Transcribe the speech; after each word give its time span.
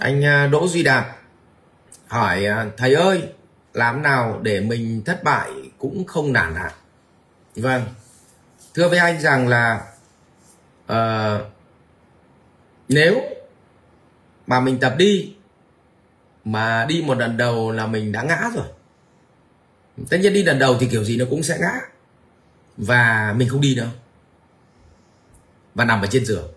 anh 0.00 0.24
à, 0.24 0.46
Đỗ 0.46 0.68
Duy 0.68 0.82
Đạt 0.82 1.06
hỏi 2.08 2.46
à, 2.46 2.66
thầy 2.76 2.94
ơi 2.94 3.22
làm 3.72 4.02
nào 4.02 4.40
để 4.42 4.60
mình 4.60 5.02
thất 5.06 5.24
bại 5.24 5.50
cũng 5.78 6.04
không 6.06 6.32
nản 6.32 6.54
hạ 6.54 6.72
vâng. 7.56 7.82
Thưa 8.74 8.88
với 8.88 8.98
anh 8.98 9.20
rằng 9.20 9.48
là 9.48 9.84
uh, 10.92 11.46
nếu 12.88 13.20
mà 14.46 14.60
mình 14.60 14.80
tập 14.80 14.94
đi 14.98 15.34
mà 16.44 16.86
đi 16.88 17.02
một 17.06 17.18
lần 17.18 17.36
đầu 17.36 17.72
là 17.72 17.86
mình 17.86 18.12
đã 18.12 18.22
ngã 18.22 18.50
rồi. 18.54 18.66
Tất 20.08 20.16
nhiên 20.20 20.32
đi 20.32 20.42
lần 20.42 20.58
đầu 20.58 20.76
thì 20.80 20.88
kiểu 20.90 21.04
gì 21.04 21.16
nó 21.16 21.24
cũng 21.30 21.42
sẽ 21.42 21.58
ngã. 21.60 21.72
Và 22.76 23.34
mình 23.36 23.48
không 23.48 23.60
đi 23.60 23.74
đâu. 23.74 23.88
Và 25.74 25.84
nằm 25.84 26.00
ở 26.00 26.06
trên 26.06 26.24
giường 26.26 26.48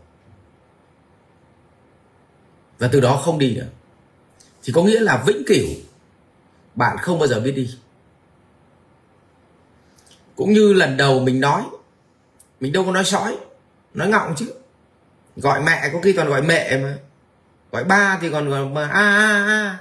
và 2.84 2.90
từ 2.92 3.00
đó 3.00 3.22
không 3.26 3.40
đi 3.40 3.56
nữa. 3.56 3.68
Thì 4.64 4.74
có 4.74 4.84
nghĩa 4.84 5.00
là 5.00 5.24
vĩnh 5.28 5.44
cửu, 5.48 5.68
bạn 6.76 6.98
không 6.98 7.20
bao 7.20 7.28
giờ 7.28 7.40
biết 7.40 7.52
đi. 7.52 7.78
Cũng 10.36 10.54
như 10.54 10.74
lần 10.74 10.98
đầu 10.98 11.20
mình 11.20 11.40
nói, 11.40 11.64
mình 12.60 12.74
đâu 12.74 12.86
có 12.86 12.92
nói 12.92 13.06
sói, 13.06 13.38
nói 13.94 14.08
ngọng 14.08 14.34
chứ. 14.38 14.54
Gọi 15.36 15.62
mẹ, 15.62 15.90
có 15.94 16.00
khi 16.04 16.14
còn 16.14 16.30
gọi 16.30 16.42
mẹ 16.42 16.78
mà. 16.78 16.98
Gọi 17.72 17.84
ba 17.84 18.18
thì 18.22 18.30
còn 18.30 18.50
gọi 18.50 18.66
mà, 18.66 18.88
a 18.88 19.18
a 19.18 19.46
a. 19.46 19.80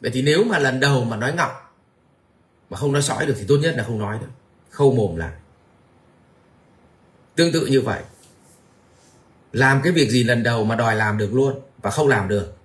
Vậy 0.00 0.10
thì 0.14 0.22
nếu 0.22 0.44
mà 0.44 0.58
lần 0.58 0.80
đầu 0.80 1.04
mà 1.04 1.16
nói 1.16 1.32
ngọng, 1.32 1.56
mà 2.70 2.76
không 2.76 2.92
nói 2.92 3.02
sói 3.02 3.26
được 3.26 3.34
thì 3.38 3.44
tốt 3.48 3.56
nhất 3.62 3.74
là 3.76 3.84
không 3.84 3.98
nói 3.98 4.18
được 4.18 4.30
khâu 4.70 4.92
mồm 4.92 5.16
lại. 5.16 5.32
Tương 7.34 7.52
tự 7.52 7.66
như 7.66 7.80
vậy 7.80 8.02
làm 9.56 9.80
cái 9.82 9.92
việc 9.92 10.10
gì 10.10 10.24
lần 10.24 10.42
đầu 10.42 10.64
mà 10.64 10.76
đòi 10.76 10.96
làm 10.96 11.18
được 11.18 11.34
luôn 11.34 11.60
và 11.82 11.90
không 11.90 12.08
làm 12.08 12.28
được? 12.28 12.56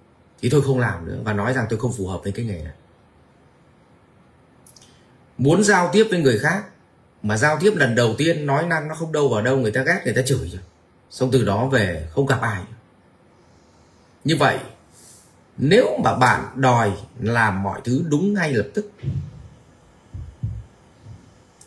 Thì 0.41 0.49
tôi 0.49 0.61
không 0.61 0.79
làm 0.79 1.05
nữa 1.07 1.17
và 1.23 1.33
nói 1.33 1.53
rằng 1.53 1.65
tôi 1.69 1.79
không 1.79 1.93
phù 1.97 2.07
hợp 2.07 2.19
với 2.23 2.31
cái 2.31 2.45
nghề 2.45 2.63
này. 2.63 2.73
Muốn 5.37 5.63
giao 5.63 5.89
tiếp 5.93 6.07
với 6.09 6.21
người 6.21 6.39
khác, 6.39 6.63
mà 7.23 7.37
giao 7.37 7.57
tiếp 7.59 7.73
lần 7.75 7.95
đầu 7.95 8.15
tiên 8.17 8.45
nói 8.45 8.65
năng 8.65 8.87
nó 8.87 8.95
không 8.95 9.11
đâu 9.11 9.29
vào 9.29 9.41
đâu, 9.41 9.57
người 9.57 9.71
ta 9.71 9.83
ghét, 9.83 10.01
người 10.05 10.13
ta 10.13 10.21
chửi 10.21 10.49
rồi. 10.49 10.61
Xong 11.09 11.29
từ 11.31 11.45
đó 11.45 11.65
về 11.65 12.07
không 12.11 12.25
gặp 12.25 12.41
ai 12.41 12.61
như 14.23 14.35
vậy, 14.35 14.59
nếu 15.57 15.99
mà 16.03 16.15
bạn 16.15 16.45
đòi 16.55 16.91
làm 17.19 17.63
mọi 17.63 17.81
thứ 17.83 18.03
đúng 18.09 18.33
ngay 18.33 18.53
lập 18.53 18.67
tức, 18.73 18.91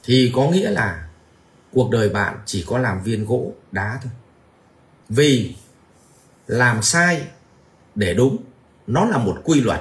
thì 0.05 0.33
có 0.35 0.51
nghĩa 0.51 0.70
là 0.70 1.09
cuộc 1.73 1.91
đời 1.91 2.09
bạn 2.09 2.39
chỉ 2.47 2.65
có 2.69 2.79
làm 2.79 3.03
viên 3.03 3.25
gỗ 3.25 3.53
đá 3.73 4.01
thôi 4.03 4.13
vì 5.15 5.57
làm 6.47 6.83
sai 6.83 7.27
để 7.95 8.15
đúng, 8.15 8.37
nó 8.87 9.05
là 9.05 9.19
một 9.19 9.41
quy 9.45 9.61
luật 9.61 9.81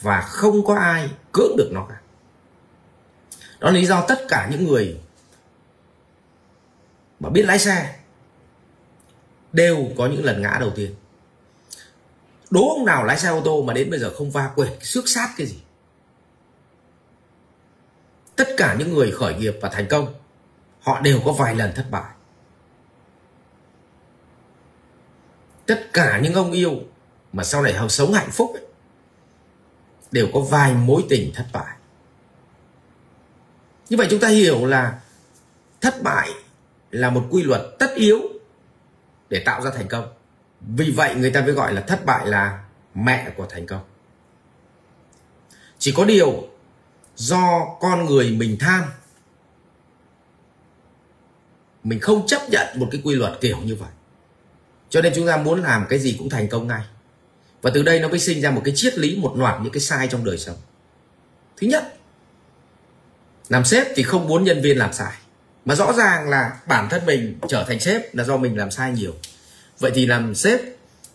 và 0.00 0.20
không 0.20 0.64
có 0.66 0.74
ai 0.74 1.10
cưỡng 1.32 1.56
được 1.56 1.70
nó 1.72 1.86
cả. 1.88 2.00
Đó 3.60 3.70
là 3.70 3.74
lý 3.74 3.86
do 3.86 4.04
tất 4.08 4.18
cả 4.28 4.48
những 4.50 4.64
người 4.64 5.00
mà 7.20 7.30
biết 7.30 7.42
lái 7.42 7.58
xe 7.58 7.96
đều 9.52 9.88
có 9.96 10.06
những 10.06 10.24
lần 10.24 10.42
ngã 10.42 10.56
đầu 10.60 10.70
tiên. 10.76 10.94
Đố 12.50 12.68
ông 12.68 12.84
nào 12.84 13.04
lái 13.04 13.18
xe 13.18 13.28
ô 13.28 13.40
tô 13.44 13.62
mà 13.62 13.72
đến 13.72 13.90
bây 13.90 14.00
giờ 14.00 14.12
không 14.16 14.30
va 14.30 14.50
quệt, 14.54 14.68
xước 14.80 15.08
sát 15.08 15.34
cái 15.36 15.46
gì? 15.46 15.58
Tất 18.36 18.48
cả 18.56 18.74
những 18.78 18.94
người 18.94 19.10
khởi 19.10 19.34
nghiệp 19.34 19.54
và 19.60 19.68
thành 19.68 19.86
công, 19.90 20.14
họ 20.80 21.00
đều 21.00 21.20
có 21.24 21.32
vài 21.32 21.54
lần 21.54 21.72
thất 21.74 21.86
bại. 21.90 22.13
Tất 25.66 25.90
cả 25.92 26.20
những 26.22 26.34
ông 26.34 26.52
yêu 26.52 26.80
mà 27.32 27.44
sau 27.44 27.62
này 27.62 27.72
họ 27.72 27.88
sống 27.88 28.12
hạnh 28.12 28.30
phúc 28.30 28.50
ấy, 28.54 28.64
đều 30.10 30.28
có 30.34 30.40
vài 30.40 30.74
mối 30.74 31.04
tình 31.08 31.32
thất 31.34 31.46
bại. 31.52 31.76
Như 33.88 33.96
vậy 33.96 34.06
chúng 34.10 34.20
ta 34.20 34.28
hiểu 34.28 34.66
là 34.66 35.00
thất 35.80 36.02
bại 36.02 36.30
là 36.90 37.10
một 37.10 37.26
quy 37.30 37.42
luật 37.42 37.60
tất 37.78 37.94
yếu 37.94 38.20
để 39.28 39.42
tạo 39.46 39.62
ra 39.62 39.70
thành 39.70 39.88
công. 39.88 40.12
Vì 40.60 40.90
vậy 40.90 41.14
người 41.14 41.30
ta 41.30 41.40
mới 41.40 41.52
gọi 41.52 41.72
là 41.74 41.80
thất 41.80 42.04
bại 42.04 42.26
là 42.26 42.64
mẹ 42.94 43.30
của 43.36 43.46
thành 43.50 43.66
công. 43.66 43.82
Chỉ 45.78 45.92
có 45.96 46.04
điều 46.04 46.48
do 47.16 47.76
con 47.80 48.04
người 48.04 48.30
mình 48.30 48.56
tham 48.60 48.84
mình 51.84 52.00
không 52.00 52.26
chấp 52.26 52.42
nhận 52.50 52.66
một 52.80 52.88
cái 52.90 53.00
quy 53.04 53.14
luật 53.14 53.32
kiểu 53.40 53.58
như 53.64 53.74
vậy 53.74 53.90
cho 54.94 55.02
nên 55.02 55.12
chúng 55.16 55.26
ta 55.26 55.36
muốn 55.36 55.62
làm 55.62 55.86
cái 55.88 55.98
gì 55.98 56.16
cũng 56.18 56.28
thành 56.28 56.48
công 56.48 56.66
ngay. 56.66 56.82
Và 57.62 57.70
từ 57.74 57.82
đây 57.82 58.00
nó 58.00 58.08
mới 58.08 58.18
sinh 58.18 58.40
ra 58.40 58.50
một 58.50 58.62
cái 58.64 58.74
triết 58.76 58.98
lý, 58.98 59.16
một 59.16 59.34
loạt 59.36 59.60
những 59.62 59.72
cái 59.72 59.80
sai 59.80 60.08
trong 60.08 60.24
đời 60.24 60.38
sống. 60.38 60.56
Thứ 61.56 61.66
nhất, 61.66 61.96
làm 63.48 63.64
sếp 63.64 63.86
thì 63.96 64.02
không 64.02 64.28
muốn 64.28 64.44
nhân 64.44 64.62
viên 64.62 64.78
làm 64.78 64.92
sai. 64.92 65.12
Mà 65.64 65.74
rõ 65.74 65.92
ràng 65.92 66.28
là 66.28 66.60
bản 66.66 66.88
thân 66.90 67.06
mình 67.06 67.38
trở 67.48 67.64
thành 67.68 67.80
sếp 67.80 68.14
là 68.14 68.24
do 68.24 68.36
mình 68.36 68.58
làm 68.58 68.70
sai 68.70 68.92
nhiều. 68.92 69.14
Vậy 69.78 69.92
thì 69.94 70.06
làm 70.06 70.34
sếp 70.34 70.60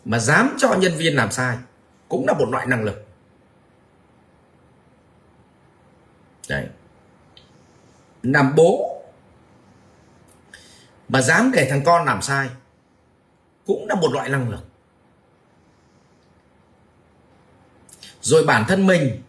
mà 0.05 0.19
dám 0.19 0.57
cho 0.59 0.73
nhân 0.73 0.97
viên 0.97 1.15
làm 1.15 1.31
sai 1.31 1.57
cũng 2.09 2.27
là 2.27 2.33
một 2.33 2.49
loại 2.49 2.67
năng 2.67 2.83
lực. 2.83 3.05
Đấy. 6.49 6.65
Làm 8.23 8.55
bố 8.55 9.01
mà 11.09 11.21
dám 11.21 11.51
để 11.55 11.67
thằng 11.69 11.83
con 11.83 12.05
làm 12.05 12.21
sai 12.21 12.49
cũng 13.69 13.87
là 13.87 13.95
một 13.95 14.13
loại 14.13 14.29
năng 14.29 14.49
lực. 14.49 14.59
Rồi 18.21 18.43
bản 18.43 18.65
thân 18.67 18.87
mình 18.87 19.21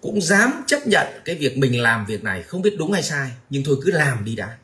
cũng 0.00 0.20
dám 0.20 0.62
chấp 0.66 0.86
nhận 0.86 1.06
cái 1.24 1.36
việc 1.36 1.58
mình 1.58 1.82
làm 1.82 2.06
việc 2.06 2.24
này 2.24 2.42
không 2.42 2.62
biết 2.62 2.74
đúng 2.78 2.92
hay 2.92 3.02
sai, 3.02 3.30
nhưng 3.50 3.64
thôi 3.64 3.76
cứ 3.84 3.90
làm 3.90 4.24
đi 4.24 4.36
đã. 4.36 4.58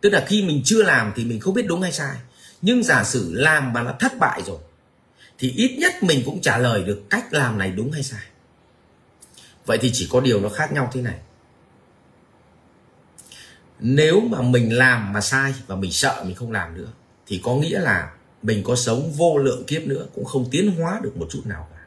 Tức 0.00 0.10
là 0.10 0.24
khi 0.28 0.42
mình 0.42 0.62
chưa 0.64 0.82
làm 0.82 1.12
thì 1.16 1.24
mình 1.24 1.40
không 1.40 1.54
biết 1.54 1.66
đúng 1.66 1.82
hay 1.82 1.92
sai. 1.92 2.16
Nhưng 2.62 2.82
giả 2.82 3.04
sử 3.04 3.32
làm 3.34 3.72
mà 3.72 3.82
nó 3.82 3.94
thất 4.00 4.12
bại 4.18 4.42
rồi, 4.46 4.58
thì 5.38 5.50
ít 5.56 5.76
nhất 5.78 6.02
mình 6.02 6.22
cũng 6.24 6.40
trả 6.40 6.58
lời 6.58 6.82
được 6.82 7.02
cách 7.10 7.32
làm 7.32 7.58
này 7.58 7.70
đúng 7.70 7.92
hay 7.92 8.02
sai. 8.02 8.26
Vậy 9.66 9.78
thì 9.80 9.90
chỉ 9.92 10.08
có 10.10 10.20
điều 10.20 10.40
nó 10.40 10.48
khác 10.48 10.72
nhau 10.72 10.90
thế 10.92 11.02
này. 11.02 11.18
Nếu 13.80 14.20
mà 14.20 14.42
mình 14.42 14.78
làm 14.78 15.12
mà 15.12 15.20
sai 15.20 15.54
và 15.66 15.76
mình 15.76 15.92
sợ 15.92 16.22
mình 16.26 16.34
không 16.34 16.52
làm 16.52 16.76
nữa 16.76 16.92
thì 17.26 17.40
có 17.44 17.54
nghĩa 17.54 17.80
là 17.80 18.14
mình 18.42 18.62
có 18.64 18.76
sống 18.76 19.12
vô 19.16 19.38
lượng 19.38 19.64
kiếp 19.66 19.82
nữa, 19.82 20.06
cũng 20.14 20.24
không 20.24 20.48
tiến 20.50 20.74
hóa 20.76 21.00
được 21.02 21.16
một 21.16 21.26
chút 21.30 21.42
nào 21.44 21.68
cả. 21.72 21.84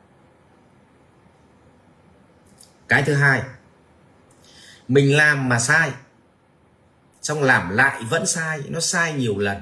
Cái 2.87 3.03
thứ 3.03 3.13
hai, 3.13 3.43
mình 4.87 5.17
làm 5.17 5.49
mà 5.49 5.59
sai, 5.59 5.91
xong 7.21 7.43
làm 7.43 7.69
lại 7.69 8.03
vẫn 8.09 8.25
sai, 8.25 8.59
nó 8.67 8.79
sai 8.79 9.13
nhiều 9.13 9.37
lần, 9.37 9.57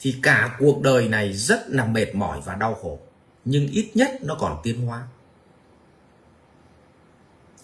thì 0.00 0.16
cả 0.22 0.56
cuộc 0.58 0.82
đời 0.82 1.08
này 1.08 1.32
rất 1.32 1.68
là 1.68 1.84
mệt 1.84 2.14
mỏi 2.14 2.40
và 2.44 2.54
đau 2.54 2.74
khổ, 2.74 2.98
nhưng 3.44 3.68
ít 3.68 3.90
nhất 3.94 4.10
nó 4.22 4.36
còn 4.40 4.60
tiến 4.62 4.86
hóa. 4.86 5.02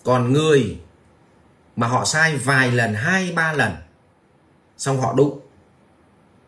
Còn 0.05 0.32
người 0.32 0.81
mà 1.77 1.87
họ 1.87 2.05
sai 2.05 2.37
vài 2.37 2.72
lần, 2.72 2.94
hai, 2.94 3.32
ba 3.32 3.53
lần, 3.53 3.72
xong 4.77 5.00
họ 5.00 5.15
đúng 5.16 5.41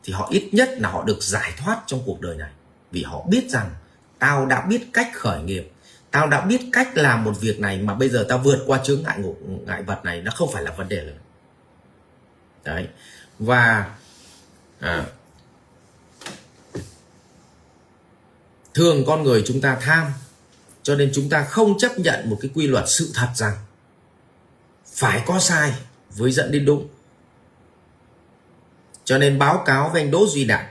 thì 0.05 0.13
họ 0.13 0.29
ít 0.31 0.49
nhất 0.53 0.71
là 0.79 0.91
họ 0.91 1.05
được 1.05 1.23
giải 1.23 1.53
thoát 1.57 1.83
trong 1.87 2.03
cuộc 2.07 2.21
đời 2.21 2.37
này. 2.37 2.51
Vì 2.91 3.03
họ 3.03 3.23
biết 3.29 3.51
rằng 3.51 3.71
tao 4.19 4.47
đã 4.47 4.67
biết 4.67 4.87
cách 4.93 5.11
khởi 5.15 5.43
nghiệp 5.43 5.71
tao 6.15 6.27
đã 6.27 6.41
biết 6.41 6.61
cách 6.73 6.97
làm 6.97 7.25
một 7.25 7.41
việc 7.41 7.61
này 7.61 7.79
mà 7.79 7.95
bây 7.95 8.09
giờ 8.09 8.27
tao 8.29 8.39
vượt 8.39 8.65
qua 8.67 8.81
chướng 8.85 9.03
ngại 9.03 9.19
ngộ 9.19 9.35
ngại 9.67 9.83
vật 9.83 10.05
này 10.05 10.23
nó 10.23 10.33
không 10.35 10.53
phải 10.53 10.63
là 10.63 10.71
vấn 10.71 10.89
đề 10.89 10.97
lớn. 10.97 11.19
Đấy. 12.65 12.89
Và 13.39 13.95
à, 14.81 15.07
thường 18.75 19.05
con 19.07 19.23
người 19.23 19.43
chúng 19.47 19.61
ta 19.61 19.79
tham 19.81 20.13
cho 20.83 20.95
nên 20.95 21.11
chúng 21.15 21.29
ta 21.29 21.45
không 21.45 21.79
chấp 21.79 21.99
nhận 21.99 22.31
một 22.31 22.39
cái 22.41 22.51
quy 22.55 22.67
luật 22.67 22.85
sự 22.87 23.11
thật 23.15 23.29
rằng 23.35 23.57
phải 24.87 25.23
có 25.27 25.39
sai 25.39 25.75
với 26.11 26.33
dẫn 26.33 26.53
đến 26.53 26.65
đúng 26.65 26.89
cho 29.05 29.19
nên 29.19 29.39
báo 29.39 29.63
cáo 29.67 29.91
với 29.93 30.03
anh 30.03 30.11
Đỗ 30.11 30.27
Duy 30.27 30.45
Đạt 30.45 30.67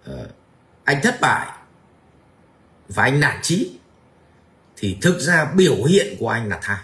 uh, 0.00 0.06
ờ, 0.06 0.28
anh 0.84 1.00
thất 1.02 1.20
bại 1.20 1.46
và 2.88 3.02
anh 3.02 3.20
nản 3.20 3.38
trí 3.42 3.78
thì 4.76 4.96
thực 5.00 5.20
ra 5.20 5.52
biểu 5.56 5.84
hiện 5.84 6.16
của 6.18 6.28
anh 6.28 6.48
là 6.48 6.58
tham 6.62 6.78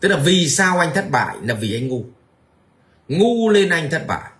tức 0.00 0.08
là 0.08 0.16
vì 0.16 0.48
sao 0.48 0.78
anh 0.78 0.94
thất 0.94 1.10
bại 1.10 1.36
là 1.42 1.54
vì 1.54 1.74
anh 1.74 1.88
ngu. 1.88 2.04
Ngu 3.08 3.48
lên 3.48 3.68
anh 3.68 3.90
thất 3.90 4.06
bại. 4.06 4.30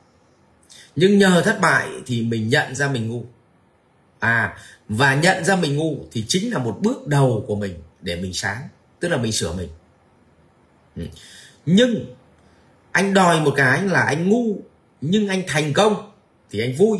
Nhưng 0.96 1.18
nhờ 1.18 1.42
thất 1.44 1.60
bại 1.60 1.88
thì 2.06 2.22
mình 2.22 2.48
nhận 2.48 2.74
ra 2.74 2.88
mình 2.88 3.08
ngu. 3.08 3.24
À 4.18 4.56
và 4.88 5.14
nhận 5.14 5.44
ra 5.44 5.56
mình 5.56 5.76
ngu 5.76 5.96
thì 6.12 6.24
chính 6.28 6.52
là 6.52 6.58
một 6.58 6.78
bước 6.80 7.06
đầu 7.06 7.44
của 7.48 7.56
mình 7.56 7.74
để 8.00 8.16
mình 8.16 8.32
sáng 8.32 8.68
tức 9.00 9.08
là 9.08 9.16
mình 9.16 9.32
sửa 9.32 9.52
mình. 9.52 9.68
Ừ. 10.96 11.02
Nhưng 11.66 12.14
anh 12.92 13.14
đòi 13.14 13.40
một 13.40 13.52
cái 13.56 13.82
là 13.82 14.02
anh 14.02 14.28
ngu, 14.28 14.56
nhưng 15.00 15.28
anh 15.28 15.42
thành 15.46 15.72
công 15.72 16.10
thì 16.50 16.60
anh 16.60 16.75
vui. 16.78 16.98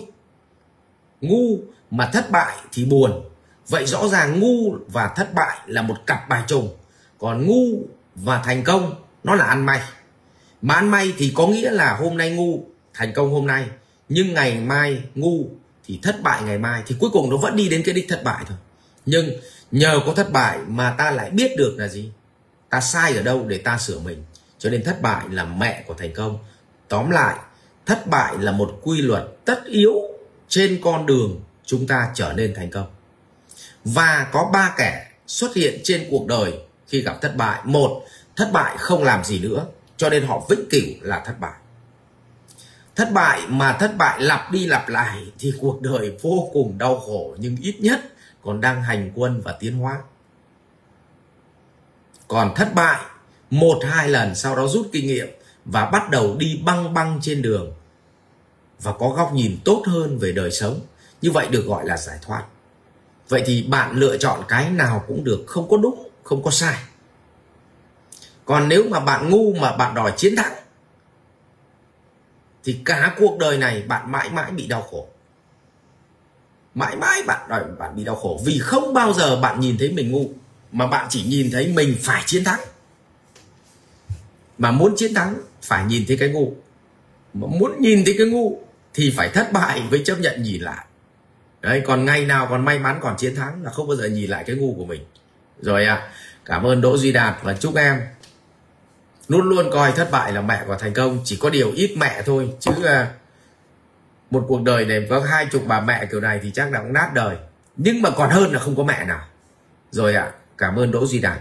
Ngu 1.21 1.59
mà 1.91 2.11
thất 2.13 2.31
bại 2.31 2.57
thì 2.73 2.85
buồn. 2.85 3.25
Vậy 3.69 3.87
rõ 3.87 4.09
ràng 4.09 4.41
ngu 4.41 4.77
và 4.89 5.13
thất 5.17 5.35
bại 5.35 5.59
là 5.67 5.83
một 5.83 5.97
cặp 6.07 6.29
bài 6.29 6.43
trùng 6.47 6.77
còn 7.19 7.47
ngu 7.47 7.83
và 8.15 8.43
thành 8.45 8.65
công 8.65 8.95
nó 9.25 9.35
là 9.35 9.45
ăn 9.45 9.67
may. 9.67 9.81
Mà 10.63 10.75
ăn 10.75 10.91
may 10.91 11.13
thì 11.19 11.33
có 11.37 11.47
nghĩa 11.47 11.71
là 11.71 11.97
hôm 11.97 12.17
nay 12.17 12.31
ngu, 12.31 12.65
thành 12.95 13.13
công 13.15 13.33
hôm 13.33 13.47
nay, 13.47 13.67
nhưng 14.09 14.35
ngày 14.35 14.61
mai 14.61 15.03
ngu 15.15 15.47
thì 15.85 16.01
thất 16.03 16.23
bại 16.23 16.43
ngày 16.43 16.59
mai, 16.59 16.83
thì 16.87 16.97
cuối 17.01 17.11
cùng 17.13 17.31
nó 17.31 17.37
vẫn 17.37 17.57
đi 17.57 17.69
đến 17.69 17.83
cái 17.85 17.95
đích 17.95 18.07
thất 18.09 18.25
bại 18.25 18.45
thôi. 18.49 18.57
Nhưng 19.07 19.31
nhờ 19.71 20.01
có 20.07 20.15
thất 20.15 20.33
bại 20.33 20.59
mà 20.69 20.95
ta 20.99 21.11
lại 21.11 21.31
biết 21.31 21.51
được 21.59 21.75
là 21.79 21.89
gì? 21.89 22.13
Ta 22.71 22.81
sai 22.81 23.17
ở 23.17 23.23
đâu 23.23 23.45
để 23.49 23.59
ta 23.59 23.79
sửa 23.79 23.99
mình? 23.99 24.25
Cho 24.61 24.71
nên 24.71 24.85
thất 24.85 25.03
bại 25.03 25.25
là 25.31 25.45
mẹ 25.45 25.85
của 25.87 25.95
thành 25.95 26.15
công. 26.15 26.39
Tóm 26.89 27.11
lại, 27.11 27.37
thất 27.87 28.07
bại 28.07 28.35
là 28.39 28.53
một 28.53 28.79
quy 28.83 29.03
luật 29.03 29.23
tất 29.45 29.65
yếu 29.65 29.95
trên 30.49 30.81
con 30.85 31.07
đường 31.07 31.41
chúng 31.65 31.87
ta 31.87 32.11
trở 32.15 32.33
nên 32.33 32.55
thành 32.55 32.71
công. 32.71 32.87
Và 33.85 34.27
có 34.33 34.51
ba 34.53 34.75
kẻ 34.77 35.11
xuất 35.27 35.55
hiện 35.55 35.81
trên 35.85 36.07
cuộc 36.11 36.27
đời 36.27 36.53
khi 36.87 37.03
gặp 37.03 37.19
thất 37.23 37.37
bại. 37.37 37.61
Một, 37.65 38.03
thất 38.37 38.51
bại 38.53 38.77
không 38.79 39.05
làm 39.05 39.25
gì 39.25 39.39
nữa, 39.39 39.67
cho 39.97 40.11
nên 40.11 40.27
họ 40.27 40.47
vĩnh 40.49 40.69
cửu 40.71 40.95
là 41.01 41.23
thất 41.27 41.41
bại. 41.41 41.55
Thất 42.97 43.13
bại 43.13 43.41
mà 43.49 43.73
thất 43.73 43.97
bại 43.97 44.21
lặp 44.21 44.53
đi 44.53 44.67
lặp 44.67 44.89
lại 44.89 45.27
thì 45.39 45.53
cuộc 45.61 45.83
đời 45.83 46.17
vô 46.23 46.51
cùng 46.53 46.79
đau 46.79 47.01
khổ, 47.01 47.37
nhưng 47.39 47.57
ít 47.61 47.77
nhất 47.81 48.01
còn 48.43 48.61
đang 48.61 48.83
hành 48.83 49.13
quân 49.15 49.41
và 49.45 49.53
tiến 49.53 49.79
hóa. 49.79 49.99
Còn 52.29 52.55
thất 52.55 52.75
bại 52.75 53.01
một, 53.51 53.79
hai 53.85 54.09
lần 54.09 54.35
sau 54.35 54.57
đó 54.57 54.67
rút 54.67 54.89
kinh 54.93 55.07
nghiệm 55.07 55.29
và 55.65 55.85
bắt 55.85 56.11
đầu 56.11 56.37
đi 56.37 56.61
băng 56.65 56.95
băng 56.95 57.19
trên 57.23 57.43
đường 57.43 57.73
và 58.81 58.93
có 58.93 59.09
góc 59.09 59.33
nhìn 59.35 59.59
tốt 59.65 59.83
hơn 59.87 60.19
về 60.19 60.33
đời 60.33 60.51
sống. 60.51 60.81
Như 61.23 61.31
vậy 61.31 61.49
được 61.51 61.67
gọi 61.67 61.87
là 61.87 61.97
giải 61.97 62.19
thoát. 62.23 62.45
Vậy 63.29 63.43
thì 63.47 63.63
bạn 63.63 63.97
lựa 63.97 64.17
chọn 64.17 64.41
cái 64.49 64.71
nào 64.71 65.05
cũng 65.09 65.25
được, 65.25 65.45
không 65.47 65.69
có 65.69 65.77
đúng, 65.77 66.09
không 66.23 66.43
có 66.43 66.51
sai. 66.51 66.77
Còn 68.45 68.69
nếu 68.69 68.85
mà 68.89 69.01
bạn 69.01 69.31
ngu 69.31 69.55
mà 69.55 69.77
bạn 69.77 69.95
đòi 69.95 70.13
chiến 70.17 70.37
thắng, 70.37 70.53
thì 72.65 72.81
cả 72.85 73.15
cuộc 73.19 73.39
đời 73.39 73.59
này 73.59 73.83
bạn 73.83 74.13
mãi 74.13 74.31
mãi 74.31 74.51
bị 74.51 74.67
đau 74.67 74.83
khổ. 74.83 75.09
Mãi 76.75 76.97
mãi 76.97 77.23
bạn 77.23 77.49
đòi, 77.49 77.65
bạn 77.79 77.97
bị 77.97 78.05
đau 78.05 78.15
khổ 78.15 78.41
vì 78.45 78.59
không 78.59 78.95
bao 78.95 79.13
giờ 79.13 79.41
bạn 79.41 79.61
nhìn 79.61 79.79
thấy 79.79 79.93
mình 79.93 80.11
ngu, 80.11 80.31
mà 80.73 80.87
bạn 80.87 81.07
chỉ 81.11 81.23
nhìn 81.23 81.51
thấy 81.51 81.73
mình 81.77 81.97
phải 82.01 82.23
chiến 82.27 82.45
thắng 82.45 82.61
mà 84.61 84.71
muốn 84.71 84.95
chiến 84.97 85.15
thắng 85.15 85.35
phải 85.63 85.85
nhìn 85.85 86.05
thấy 86.09 86.17
cái 86.17 86.29
ngu. 86.29 86.53
Mà 87.35 87.47
muốn 87.47 87.81
nhìn 87.81 88.05
thấy 88.05 88.15
cái 88.19 88.27
ngu 88.27 88.59
thì 88.95 89.15
phải 89.17 89.29
thất 89.29 89.53
bại 89.53 89.83
với 89.91 90.03
chấp 90.05 90.17
nhận 90.21 90.43
nhìn 90.43 90.63
lại. 90.63 90.85
Đấy 91.61 91.83
còn 91.87 92.05
ngày 92.05 92.27
nào 92.27 92.47
còn 92.51 92.65
may 92.65 92.79
mắn 92.79 92.99
còn 93.03 93.17
chiến 93.17 93.35
thắng 93.35 93.65
là 93.65 93.71
không 93.71 93.89
bao 93.89 93.97
giờ 93.97 94.09
nhìn 94.09 94.31
lại 94.31 94.45
cái 94.47 94.57
ngu 94.57 94.75
của 94.75 94.85
mình. 94.85 95.05
Rồi 95.61 95.85
à 95.85 96.09
cảm 96.45 96.67
ơn 96.67 96.81
đỗ 96.81 96.97
duy 96.97 97.13
đạt 97.13 97.37
và 97.43 97.57
chúc 97.57 97.75
em 97.75 98.01
luôn 99.29 99.49
luôn 99.49 99.71
coi 99.73 99.93
thất 99.93 100.11
bại 100.11 100.33
là 100.33 100.41
mẹ 100.41 100.63
của 100.67 100.77
thành 100.77 100.93
công. 100.93 101.19
Chỉ 101.25 101.37
có 101.41 101.51
điều 101.51 101.73
ít 101.73 101.95
mẹ 101.97 102.23
thôi 102.27 102.51
chứ 102.61 102.73
à, 102.85 103.11
một 104.31 104.45
cuộc 104.49 104.63
đời 104.63 104.85
này 104.85 105.07
có 105.11 105.21
hai 105.21 105.47
chục 105.47 105.63
bà 105.67 105.81
mẹ 105.81 106.07
kiểu 106.07 106.21
này 106.21 106.41
thì 106.43 106.51
chắc 106.51 106.73
là 106.73 106.79
cũng 106.79 106.93
nát 106.93 107.11
đời. 107.15 107.37
Nhưng 107.77 108.03
mà 108.03 108.11
còn 108.11 108.31
hơn 108.31 108.53
là 108.53 108.59
không 108.59 108.77
có 108.77 108.83
mẹ 108.83 109.05
nào. 109.05 109.25
Rồi 109.91 110.15
ạ 110.15 110.23
à, 110.23 110.33
cảm 110.59 110.77
ơn 110.77 110.91
đỗ 110.91 111.07
duy 111.07 111.19
đạt. 111.19 111.41